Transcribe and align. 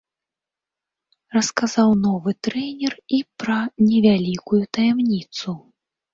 Расказаў 1.35 1.89
новы 2.05 2.33
трэнер 2.47 2.93
і 3.19 3.21
пра 3.45 3.59
невялікую 3.91 4.63
таямніцу. 4.81 5.49